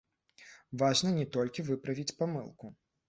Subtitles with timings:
[0.81, 2.73] Важна не толькі выправіць памылку.